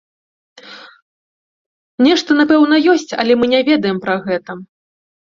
[2.07, 4.63] Нешта напэўна ёсць, але мы не ведаем пра гэта.